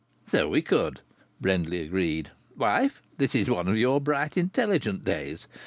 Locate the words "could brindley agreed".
0.63-2.31